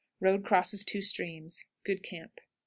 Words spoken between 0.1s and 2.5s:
Road crosses two streams. Good camp.